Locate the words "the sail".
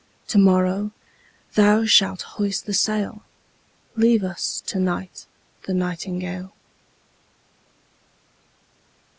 2.65-3.21